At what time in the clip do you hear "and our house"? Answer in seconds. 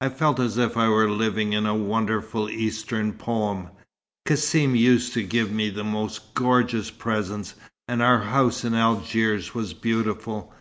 7.86-8.64